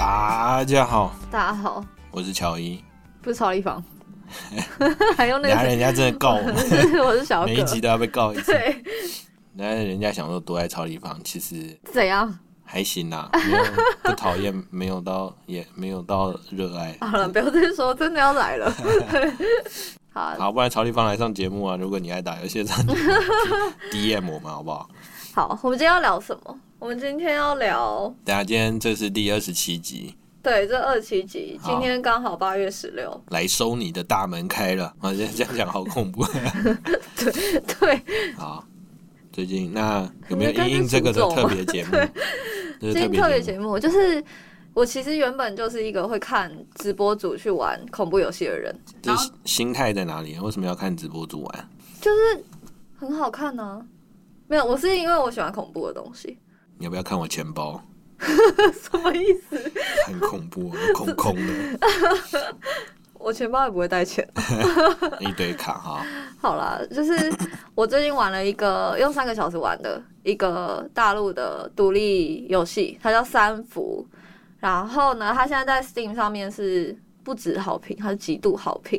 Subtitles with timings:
[0.00, 2.82] 大家好，大家好，我是乔伊。
[3.20, 3.84] 不是超立方，
[5.14, 6.54] 还用那个人家真的告我们，
[7.04, 8.50] 我是小葛，每一集都要被告一次。
[8.50, 8.82] 对，
[9.54, 12.34] 然后人家想说多爱曹立芳，其实怎样？
[12.64, 13.28] 还行啦，
[14.02, 16.96] 不讨厌，没有到也没有到热爱。
[17.02, 18.74] 好了，不要再说，真的要来了。
[20.14, 21.76] 好，好，不然曹立芳来上节目啊！
[21.76, 22.98] 如果你爱打游戏，上节目
[23.92, 24.88] DM 我们好不好？
[25.34, 26.58] 好，我们今天要聊什么？
[26.80, 34.86] 我们今天要聊，等下今天这是第二十七集，对，这二七集，今天刚好八月十六，来收你的大门开了。
[34.98, 36.24] 啊，这样这样讲好恐怖。
[36.24, 38.02] 对对，
[38.34, 38.64] 好，
[39.30, 41.90] 最近那有没有因应这个的特别节目？
[42.80, 43.78] 这是今天特别节目。
[43.78, 44.24] 就是。
[44.72, 48.72] 我其实原本就是一个会看直播主去玩恐怖游戏的人，
[49.02, 50.38] 这是心态在哪里？
[50.38, 51.68] 为什么要看直播主玩？
[52.00, 52.44] 就是
[52.96, 53.84] 很好看呢、
[54.46, 56.38] 没有，我是因为我喜欢恐怖的东西。
[56.80, 57.78] 你要不要看我钱包？
[58.18, 59.72] 什么意思？
[60.06, 61.52] 很恐怖，空空的
[63.18, 64.26] 我钱包也不会带钱。
[65.20, 66.02] 一堆卡哈。
[66.40, 67.30] 好啦，就是
[67.74, 74.06] 我最近玩了一个用三个小时玩的一个大陆的独立游戏，它叫三伏。
[74.58, 78.98] 然后呢，它现在在 Steam 上面是不止好评，它是极度好评。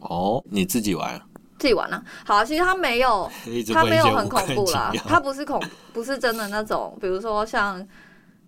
[0.00, 1.20] 哦，你自己玩，
[1.60, 7.86] 自己玩啊，好啊，其实它没有， 一直它没有很恐怖啦它不是恐，不是真的那种，比如说像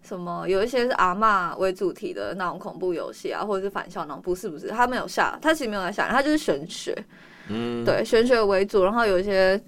[0.03, 6.97] 什么有一些是阿嬷为主题的那种恐怖游戏啊，或者是反校那种，不是不是，它没有下，它其实没有在下，它就是玄学，
[7.49, 9.63] 嗯，对，玄学为主，然后有一些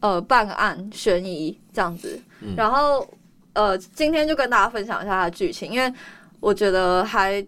[0.00, 2.54] 呃办案悬疑这样子，嗯。
[2.54, 3.08] 然后
[3.54, 5.92] 呃今天就跟大家分享一下它的剧情，因为
[6.38, 7.44] 我觉得还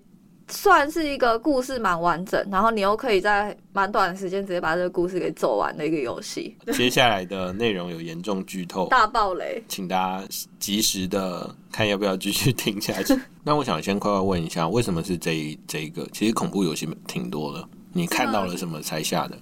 [0.53, 9.62] 算是一个故事蛮完整，然后你又可以在蛮短的时间直接把这个故事给走完的一个游戏，接下来的内容有严重剧透，大暴雷。
[9.67, 10.25] 请大家
[10.59, 13.19] 及时的看要不要继续听下去。
[13.43, 16.06] 那我想先快快问一下，为什么是这一这一个？
[16.12, 19.38] 其实恐怖游戏挺多的，你看到了什么才下的？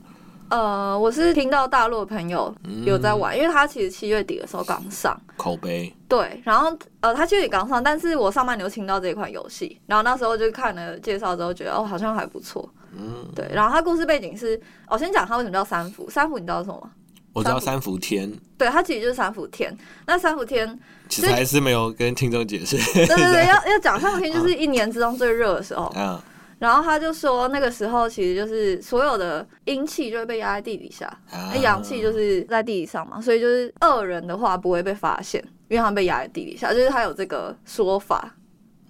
[0.50, 16.90] 呃，我是听到大陆的朋友嗯有在玩，因为他其实七月底的时候刚上，口碑，对，然后呃，他七月底刚上，但是我上半年就听到这款游戏，然后那时候就看了介绍之后，觉得哦好像还不错，嗯，对，然后它故事背景是，我、先讲它为什么叫三伏，三伏你知道是什么吗？
[17.32, 18.28] 我知道三三伏天，
[18.58, 19.72] 对，它其实就是三伏天。
[20.04, 20.76] 那三伏天，
[21.08, 22.76] 其实还是没有跟听众解释。
[22.92, 25.92] 对对对， 要要讲三伏天就是一年之中最热的时候。
[25.96, 26.20] 嗯，
[26.60, 38.34] 然后他就说，那个时候其实就是所有的阴气就会被压在地底下，啊那阳气就是在地底上嘛，所以就是恶人的话不会被发现，因为他们被压在地底下，就是他有这个说法，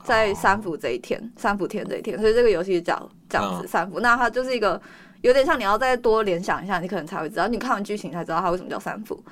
[0.03, 4.82] 在三伏这一天，三伏天这一天，所以这个游戏是叫这样子嗯三伏，那它就是一个
[5.22, 9.22] 有点像你要再多联想一下，你可能才会知道，你看完剧情才知道它为什么叫三伏。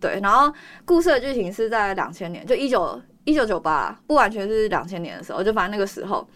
[0.00, 0.52] 对，然后
[0.84, 6.28] 故事的剧情是在两千年，就一九一九九八，不完全是两千年的时候，就反正那个时候。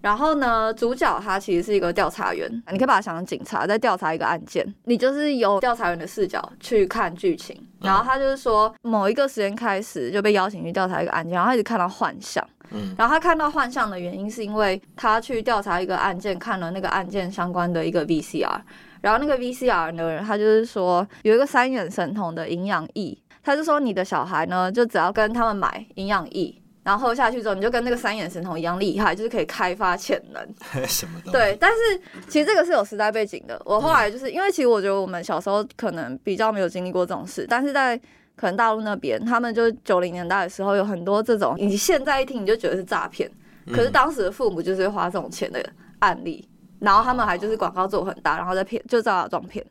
[0.00, 7.60] 然后呢，主角他其实是一个调查员，你可以把他想成警察在调查一个案件，你就是由调查员的视角去看剧情。
[7.80, 12.44] 然后他就是说，某一个时间开始就被邀请去调查一个案件，然后他一直看到幻象。
[12.70, 18.60] 嗯然后他看到幻象的原因是因为他去调查一个案件，看了那个案件相关的一个 VCR。
[19.00, 26.54] 然后那个 VCR 的人，他就是说有一个三眼神童的营养液，他就说你的小孩呢，就只要跟他们买营养液，
[26.88, 30.42] 然后喝下去之后，你就跟那个三眼神童一样厉害，就是可以开发潜能。
[30.88, 31.32] 什么东西？
[31.32, 31.76] 对，但是
[32.28, 33.60] 其实这个是有时代背景的。
[33.66, 37.94] 我后来就是因为其实我觉得我们小时候可能比较没有经历过这种事，但是在
[38.36, 43.30] 可能大陆那边，他们就九零年代的时候有很多这种，你现在一听你就觉得是诈骗，
[43.70, 45.62] 可是当时的父母就是会花这种钱的
[45.98, 46.48] 案例，
[46.78, 49.62] 然后他们还就是广告做很大，然后再骗，就造假撞骗。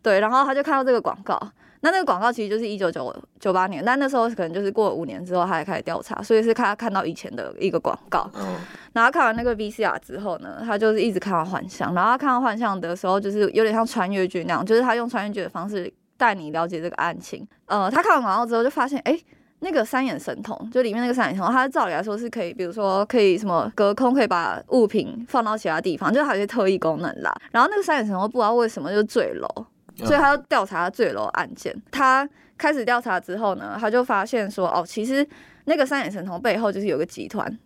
[0.00, 1.36] 对，然后他就看到这个广告，
[1.80, 8.30] 那那个广告其实就是一九九九八年，但那时候可能就是过了五年之后，他才开始调查，所以是看看到以前的一个广告。
[8.34, 8.56] 嗯，
[8.92, 17.46] 然后看完那个 VCR 之后呢，他就是一直看到幻象，然后他看到幻象的时候，就是有点像穿越剧那样，就是他用穿越剧的方式带你了解这个案情。
[17.66, 19.18] 呃，他看完广告之后就发现，哎。
[19.60, 27.34] 那个三眼神童，就里面那个三眼神童，它照理来说是可以，比如说可以什么隔空，可以把物品放到其他地方，就还有一些特异功能啦。
[27.50, 29.48] 然后那个三眼神童不知道为什么就坠楼，
[29.96, 31.74] 所以他就调查坠楼案件。
[31.90, 32.28] 他
[32.58, 35.26] 开始调查之后呢，他就发现说，哦，其实
[35.64, 37.58] 那个三眼神童背后就是有个集团，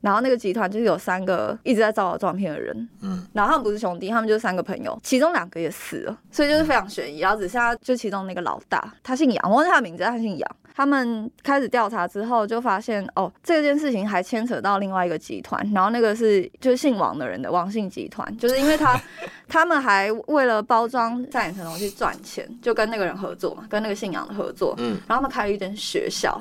[0.00, 7.20] 然后那个集团就是有三个一直在招摇撞骗的人，嗯，然后他们不是兄弟，他们就是三个朋友，其中两个也死了，所以就是非常悬疑。
[7.20, 10.56] 然后只剩下就其中那个老大，他姓杨，我忘记他的名字，他姓杨。
[10.72, 18.98] 他们开始调查之后，就发现哦，这件事情还牵扯到另外一个集团，然后那个是就是姓王的人的王姓集团，就是因为他
[19.46, 26.40] 他们还为了包装三眼成龙去赚钱，就跟那个人合作嘛，跟那个姓杨的合作，嗯，然后他们开了一间学校，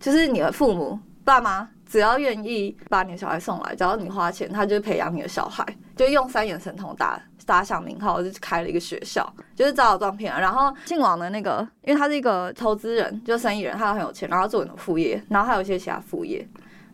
[0.00, 5.64] 就是你的父母爸妈只要愿意把你的小孩送来，只要你花钱，他就培养你的小孩，
[5.96, 9.26] 就用三眼神童打打响名号，就开了一个学校，
[9.56, 10.38] 就是招摇撞骗啊。
[10.38, 16.46] 然后姓王的那个，因为他是一个投资人，就生意人，他很有钱，然后做很多副业，然后还有一些其他副业，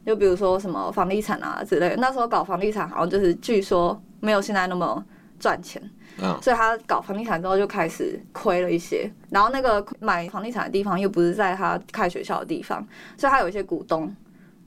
[0.06, 1.96] 就比如说什么房地产啊之类的。
[1.96, 5.05] 那时候搞房地产好像就是据说没有现在那么
[5.41, 5.82] 赚钱。
[6.23, 12.87] 嗯，所以他搞房地产之后就开始亏了一些，然后那个买房地产的地方又不是在他开学校的地方，
[13.17, 14.14] 所以他有一些股东，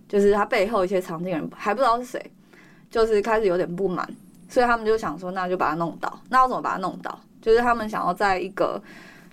[0.08, 2.32] 就是他背后一些常见人还不知道是谁，
[2.90, 4.08] 就是开始有点不满，
[4.50, 6.20] 所以他们就想说，那就把他弄倒。
[6.30, 7.20] 那要怎么把他弄倒？
[7.42, 8.82] 就是他们想要在一个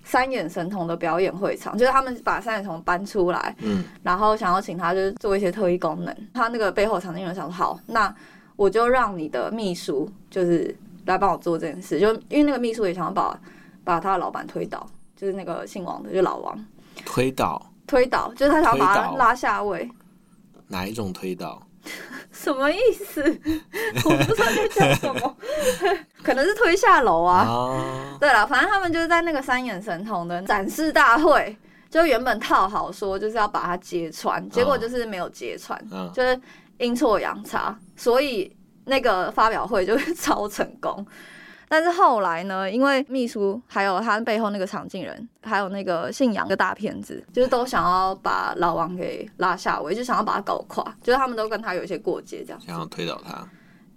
[0.03, 6.15] 三眼神童的表演会场，就是他们把三眼神童搬出来，嗯，然后想要请他就是做一些特异功能。
[6.33, 8.13] 他那个背后常见人想说，好，那
[8.55, 10.75] 我就让你的秘书就是。
[11.05, 13.39] 来帮我做这件事，就因为那个秘书也想要把
[13.83, 14.83] 把他的老板推倒，
[15.15, 16.65] 就是那个姓王的，就老王
[17.05, 19.87] 推倒，推倒，就是他想要把他拉下位。
[20.67, 21.61] 哪一种推倒？
[22.31, 23.21] 什么意思？
[24.05, 25.37] 我不知道在讲什么，
[26.23, 28.17] 可能是推下楼啊。
[28.19, 31.55] 对了，反正他们就是在那个三眼神童的展示大会，
[31.89, 35.79] 就原本套好说就是要把它揭穿，结果就是没有揭穿，
[36.13, 36.39] 就是
[36.79, 38.55] 阴错阳差，所以。
[38.87, 41.03] 那个发表会就是超成功，
[41.75, 53.45] 但是后来呢，因为秘书还有他背后那个场景人，还有那个信仰的大骗子，就是都想要把老王给拉下位，就想要把他搞垮，就是他们都跟他有一些过节，这样想要推倒他。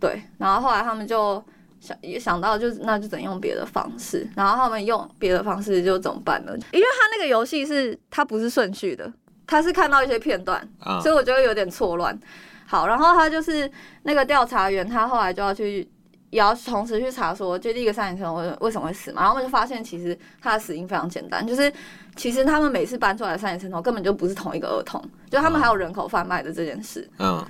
[0.00, 1.40] 对，然后后来他们就
[1.78, 6.52] 想也想到，就是那就怎用别的方式，然后他们用别的方式就怎么办呢？
[6.72, 9.12] 因为他那个游戏是他不是顺序的，
[9.46, 10.68] 他是看到一些片段，
[11.00, 12.18] 所以我觉得有点错乱。
[12.66, 13.70] 好，然后他就是
[14.02, 15.88] 那个调查员，他后来就要去，
[16.30, 19.22] 也要同时去查说，就第一个三眼神为为什么会死嘛？
[19.22, 21.72] 然后我们就发现，其实他的死因非常简单，就是
[22.16, 27.08] 其实他们每次搬出来的三眼神童根本就不是同一个儿童，就他们还有人口贩卖的这件事。
[27.18, 27.44] 嗯。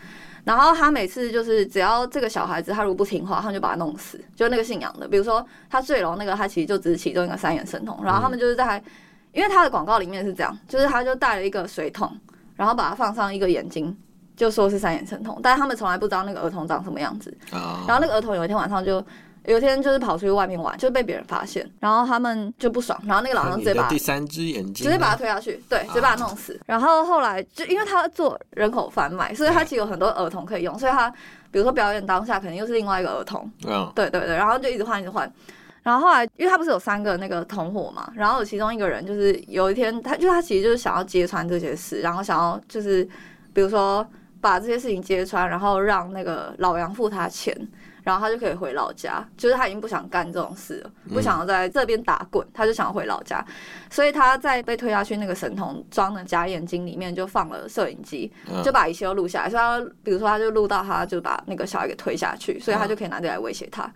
[0.45, 4.19] 然后他每次就是只要这个小孩子他如果不听话，他们就把他弄死。
[4.35, 8.03] 就那个信仰的，比如说他坠楼那个，他其实就只是其中一个三眼神童。
[8.03, 8.83] 然后他们就是在，
[9.33, 12.11] 因为他的广告里面是这样，就是他就带了一个水桶，
[12.57, 13.95] 然后把它放上一个眼睛。
[14.39, 17.37] 就说是三眼神童，但是他们从来不知道那个儿童长什么样子。
[17.51, 19.05] 然后那个儿童有一天晚上就，
[19.47, 26.59] 有一天就是跑出去外面玩，就被别人发现，然后他们就不爽，然后那个老人直接把第三只眼睛直接把他推下去，对，直接把他弄死。
[26.67, 31.11] 然后后来就因为他做人口贩卖，所以他其实有很多儿童可以用，所以他
[31.51, 33.51] 比如说表演当下肯定又是另外一个儿童。
[33.67, 35.29] 嗯，对对对，然后就一直换一直换。
[35.83, 43.03] 然后后来因为他不是有三个那个同伙嘛，然后其中一个人就是有一天他就他其实就是想要揭穿这些事，然后想要就是
[43.53, 44.07] 比如说。
[44.41, 47.53] 把这些事情揭穿，然后让那个老杨付他钱，
[48.05, 49.27] 然后他就可以回老家。
[49.37, 53.45] 就是他已经不想干这种事了，不想要在这边打滚，他就想要回老家。
[53.91, 58.33] 所以他在被推下去那个神童装的假眼睛里面就放了摄影机，
[58.63, 59.51] 就把一切都录下来。
[59.51, 63.91] 所以他比如说他就录到他就把那个小孩给推下去，所以他就可以拿这来威胁他。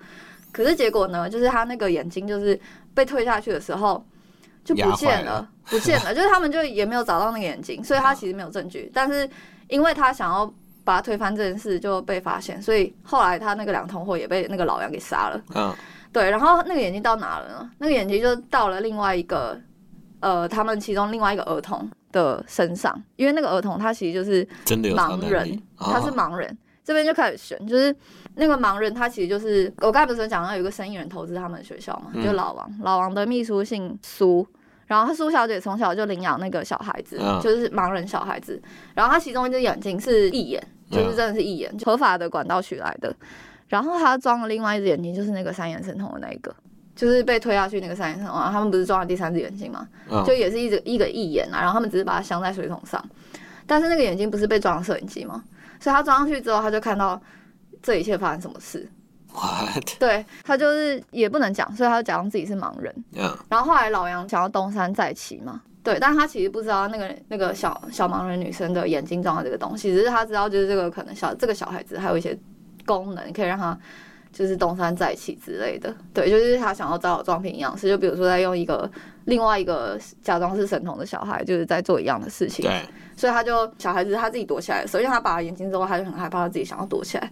[0.51, 2.59] 可是结果呢，就是他那个眼睛就是
[2.95, 4.05] 被推下去的时候
[4.65, 6.13] 就不见了，不见了。
[6.15, 9.31] 就是他们就也没有找到那个眼睛，所以他其实没有证据，但是。
[9.73, 10.47] 因为他想要
[10.85, 15.43] 把他推翻这件事就被发现，所以后来他那个两同伙也被那个老杨给杀了。
[15.55, 15.75] 嗯，
[16.13, 17.71] 对，然后那个眼睛到哪了呢？
[17.79, 19.59] 那个眼睛就到了另外一个，
[20.21, 26.59] 呃，他们其中另外一个儿童的身上，因为那个儿童他其实就是真的盲人，他是盲人。
[26.85, 27.97] 这边就开始选，就是
[28.35, 34.47] 那个盲人他其实就是我刚才不是讲到有一个生意人投资他们学校嘛，就老王，老王的秘书姓苏。
[34.99, 38.61] 然后苏小姐从小就领养那个小孩子，就是盲人小孩子。
[38.95, 43.15] 然后她其中一只眼睛是义眼，就是真的是义眼，合法的管道取来的。
[43.69, 46.55] 然后她装了另外一只眼睛，就是那个三眼神童的那一个，
[46.95, 48.39] 就是被推下去那个三眼神童。
[48.39, 49.89] 他们不是装了第三只眼睛吗？
[50.27, 51.59] 就也是一只一个义眼啊。
[51.59, 53.03] 然后他们只是把它镶在水桶上，
[53.67, 55.43] 但是那个眼睛不是被装了摄影机吗？
[55.81, 57.19] 所以他装上去之后，他就看到
[57.83, 58.87] 这一切发生什么事。
[59.99, 62.95] 对他就是也不能讲，所以他就假装自己是盲人。
[63.15, 72.39] 嗯，然后后来老杨想要东山再起嘛，对，但他其实不知道那个那个小小盲人女生的眼睛装的这个东西，只是他知道就是这个可能小这个小孩子还有一些
[72.85, 73.77] 功能可以让他
[74.33, 75.95] 就是东山再起之类的。
[76.13, 78.91] 对，就是他想要找装瓶一样是，就比如说在用一个
[79.25, 82.65] 另外一个假装是神童的小孩，就是在做一样的事情。
[82.65, 82.83] 对，
[83.17, 87.31] 所以他就小孩子他自己躲起来，首先他拔了眼睛之后，他就很害怕，他自己想要躲起来。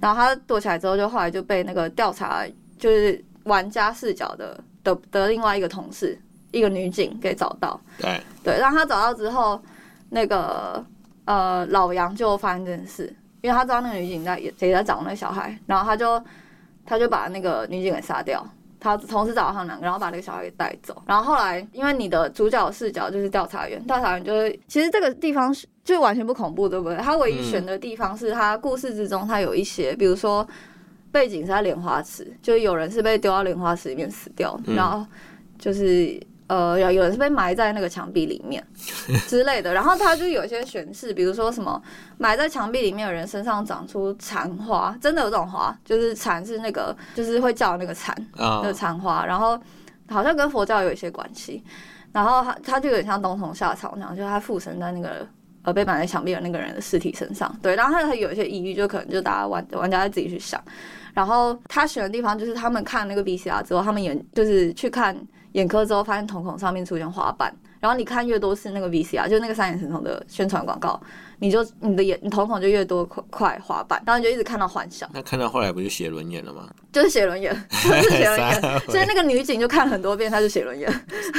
[0.00, 2.44] 然后他躲起来之后，就后来就被那个调查，
[2.78, 6.18] 就是玩家视角的的的另外一个同事，
[6.50, 7.80] 一个女警给找到。
[7.98, 9.60] 对对，让他找到之后，
[10.10, 10.84] 那个
[11.24, 16.22] 呃老杨就发生这件事，因为他知道那个女警在也在找那个小孩，然后他就
[16.84, 18.46] 他就把那个女警给杀掉，
[18.80, 21.02] 他同时找到他们两个，然后把那个小孩给带走。
[21.06, 26.96] 然后后来，因为你的主角视角就是调查员，调查员就是其实这个地方是就完全不恐怖，对不对？
[26.98, 30.46] 他唯一选的地方是他故事之中，他有一些，比如说
[31.10, 35.06] 背景是在莲花池，就是有人是被丢到莲花池里面死掉，然后
[35.58, 36.20] 就是。
[36.48, 38.64] 呃，有有人是被埋在那个墙壁里面
[39.26, 41.82] 之类的，然后他就有一些玄事，比如说什么
[42.18, 48.62] 埋在墙壁里面的人身上长出蝉花，真的有这种花，就是蝉是那个就是会叫那个蝉啊。
[48.62, 49.58] 的蝉花，然后
[50.08, 51.64] 好像跟佛教有一些关系，
[52.12, 55.26] 然后他他就有点像冬虫夏草那样，就是他附身在那个
[55.62, 60.62] 呃被埋在墙壁的那个人的尸体身上，对，然后他有一些疑虑，就可能就大家玩玩家自己去想，
[61.12, 65.16] 然后他选的地方就是他们看那个 VCR 之后，他们也就是去看。
[65.56, 71.00] 眼科之后，发现瞳孔上面出现花瓣，然后你看越多次那个 VCR，就那个三眼神童的宣传广告，
[71.38, 76.68] 你就你的眼你瞳孔就越多块块花瓣，然后你就一直看到幻想，那看到后来不就写轮眼了吗？
[76.92, 80.90] 就是写轮眼， 就是写轮 眼，所以那个女警就看很多遍，她就写轮眼。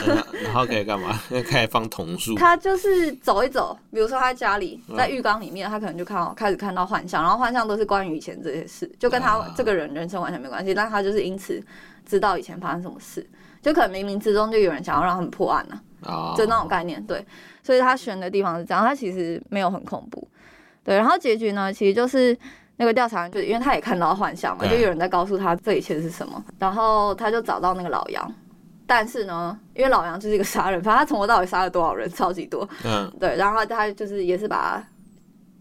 [0.08, 1.20] 嗯然后可以干嘛？
[1.48, 11.62] 开始放瞳术，她就是走一走，比如说她在家里，嗯在浴缸里面，她可能就看到开始看到幻象，然后幻象都是关于以前这些事，就跟她啊这个人人生完全没关系，但她就是因此
[12.06, 13.28] 知道以前发生什么事，
[13.62, 17.26] 就可能冥冥之中就有人想要让他们破案呢、啊，就那种概念，对，
[17.64, 20.28] 所以他选的地方是这样，他其实没有很恐怖，
[20.84, 22.38] 对，然后结局呢，其实就是
[22.78, 28.34] 那个调查员，就因为他也看到幻象嘛，就有人在告诉他这一切是什么，然后他就找到那个老杨，
[28.86, 33.12] 但是呢，因为老杨就是一个杀人犯，他从头到尾杀了多少人，超级多，嗯。
[33.20, 34.88] 对，然后他就是也是把他，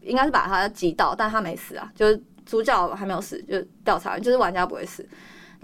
[0.02, 5.04] 应该是把他击倒，但他没死啊，就是主角还没有死，就是调查员，就是玩家不会死。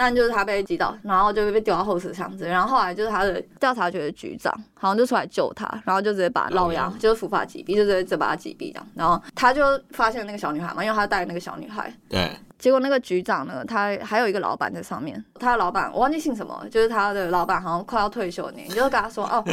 [0.03, 19.45] 但就是他被击倒，然后就被丢到后车厢子，然后后来就是他的调查局的局长好像就出来救他，然后就直接把老老杨杨就是伏法击毙，就直接就把他击毙这样，然后他就发现那个小女孩嘛，因为他带那个小女孩，对，结果那个局长呢，他还有一个老板在上面，他的老板我忘记姓什么，就是他的老板好像快要退休的年纪，就跟他说哦，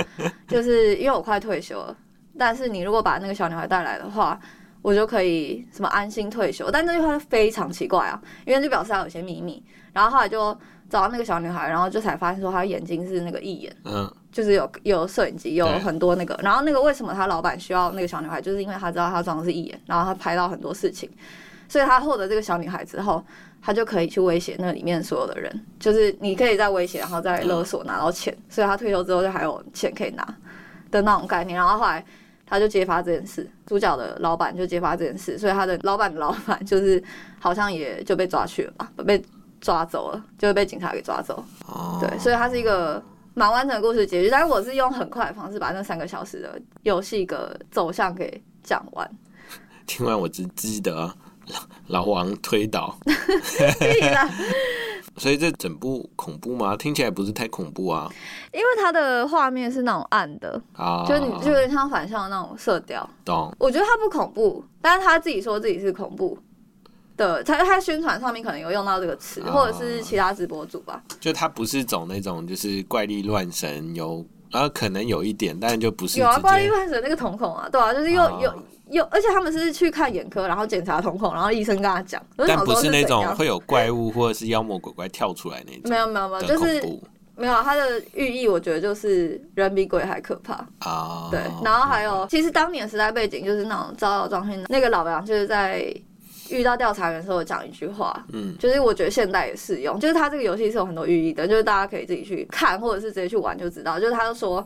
[0.48, 1.96] 就是因为我快退休了，
[2.40, 4.40] 但是你如果把那个小女孩带来的话，
[4.82, 6.72] 我就可以什么安心退休。
[6.72, 9.64] 但这句话非常奇怪啊，因为就表示他有些秘密。
[10.00, 10.58] 然后后来就
[10.90, 14.12] 找到那个小女孩，然后就才发现说她眼睛是那个义眼，嗯。
[14.32, 16.40] 就是有有摄影机，有很多那个。
[16.44, 21.10] 然后那个为什么他老板需要那个小女孩，就是因为他知道她装的是义眼，然后他拍到很多事情，
[21.68, 23.26] 所以他获得这个小女孩之后，
[23.60, 30.24] 他就可以去威胁那里面所有的人，就是你可以再威胁，然后再勒索拿到钱，所以他退休之后就还有钱可以拿
[30.92, 31.58] 的那种概念。
[31.58, 32.06] 然后后来
[32.46, 37.04] 他就揭发这件事，主角的老板就揭发这件事，所以他的老板的老板就是
[37.40, 39.20] 好像也就被抓去了吧，被
[39.62, 41.44] 抓走了，就被警察给抓走。
[41.68, 43.02] 哦，对，所以它是一个
[43.34, 49.10] 蛮完整的故事结局，但是我是用很快的方式把那三个小时的游戏的走向给讲完。
[49.86, 51.12] 听完我只记得
[51.48, 52.96] 老 老王推倒，
[55.18, 56.78] 所以这整部恐怖吗？
[56.78, 58.08] 听起来不是太恐怖啊
[58.54, 63.10] 因为它的画面是那种暗的，啊，就是你就有点像反向的那种色调。
[63.26, 66.38] 懂我觉得它不恐怖，但是他自己说自己是恐怖
[67.20, 71.04] 的，他他宣传上面可能有用到这个词，哦或者是其他直播主吧。
[71.20, 86.82] 就他不是走那种就是怪力乱神，有然后可能有一点，但就不是有啊，怪力乱神那个瞳孔啊，对啊，就是又哦有有，而且他们是去看眼科，然后检查瞳孔，然后医生跟他讲，但不是那种会有怪物或者是妖魔鬼怪跳出来那种没有没有没有，就是
[87.36, 90.56] 没有它的寓意，我觉得就是人比鬼还可怕。
[90.80, 91.30] 啊。
[91.30, 95.94] 对，然后还有，其实当年时代背景就是那种招摇撞骗，那个老杨就是在
[96.50, 104.00] 遇到调查员的时候讲一句话，嗯就是我觉得现代也适用，就是他这个游戏是有很多寓意的，就是大家可以自己去看或者是直接去玩就知道。
[104.00, 104.66] 就是他就说，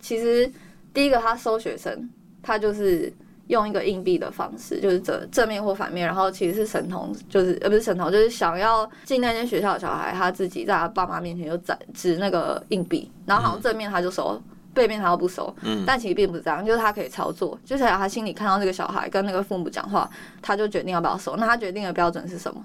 [0.00, 0.50] 其实
[0.92, 2.08] 第一个他收学生，
[2.42, 3.12] 他就是
[3.48, 14.40] 用一个硬币的方式，就是正正面或反面，然后其实是神童，就是呃不是神童，就是想要进那间学校的小孩，他自己在他爸妈面前就指指那个硬币，然后好像正面他就收。
[14.74, 20.08] 背面他又不熟，嗯但其实并不是这样，就是他可以操作，就是他心里看到这个小孩跟那个父母讲话，
[20.40, 21.36] 他就决定要不要收。
[21.36, 22.64] 那他决定的标准是什么？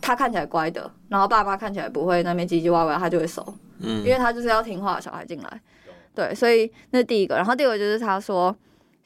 [0.00, 3.42] 他看起来乖的，然后爸妈看起来不会那边唧唧歪歪，他就会收，
[3.80, 5.60] 嗯因为他就是要听话的小孩进来。
[6.14, 7.34] 对，所以那第一个。
[7.34, 8.54] 然后第二个就是他说，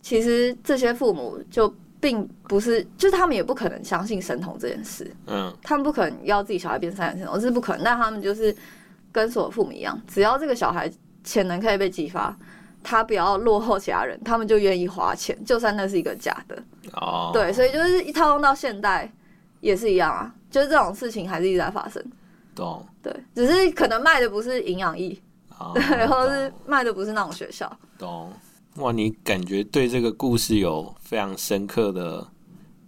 [0.02, 7.84] 其实这些父母就并不是，就是他们也不可能相信神童这件事，嗯他们不可能要自己小孩变三眼神童，这是不可能。
[7.84, 8.54] 但他们就是
[9.10, 10.90] 跟所有父母一样，只要这个小孩
[11.24, 12.36] 潜能可以被激发。
[12.82, 16.62] 他不要落后其他人，他们就愿意花钱，就算那是一个假的。
[16.92, 19.12] 哦，对，所以就是一套用到现代
[19.60, 22.02] 也是一样啊，就是这种事情还是一直在发生。
[22.54, 25.14] 懂，对，只是可能卖的不是营养液，
[25.58, 27.70] 哦对，或者是卖的不是那种学校。
[27.98, 28.32] 懂。
[28.76, 32.26] 哇，你感觉对这个故事有非常深刻的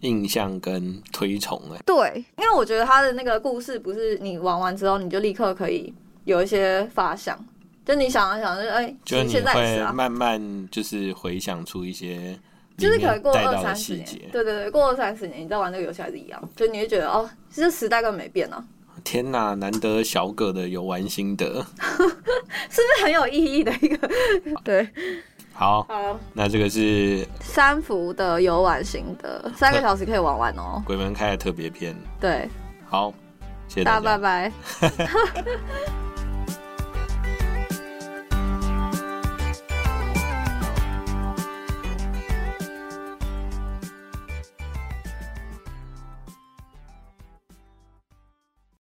[0.00, 1.78] 印象跟推崇哎。
[1.84, 5.92] 对，因为我觉得他的那个故事不是你玩完之后你就立刻可以
[6.24, 7.38] 有一些发想，
[7.84, 12.38] 就你想一想，就哎，就你会慢慢就是回想出一些
[12.78, 14.06] 就是可能过二三十年，。
[14.32, 18.64] 对对对，过二三十年你再玩这个游戏还是一样，就你会觉得哦，其实时代根本没变啊，
[19.04, 21.64] 天哪，难得小葛的游玩心得。
[22.70, 24.08] 是不是很有意义的一个？
[24.64, 24.88] 对，
[25.52, 30.82] 好，好，那这个是三伏的游玩心得，三个小时可以玩完哦。
[30.86, 31.94] 鬼门开的特别篇。
[32.20, 32.48] 对，
[32.88, 33.12] 好，
[33.68, 34.52] 谢谢大大家家拜拜。